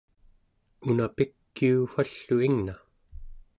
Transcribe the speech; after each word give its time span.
una 0.89 1.05
pikiu 1.17 1.75
wall'u 1.93 2.35
ingna 2.47 2.75